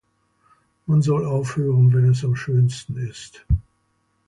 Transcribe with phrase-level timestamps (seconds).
[0.87, 3.45] Man soll aufhören, wenn es am schönsten ist.